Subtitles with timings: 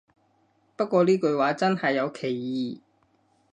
[0.75, 2.81] 不過呢句話真係有歧義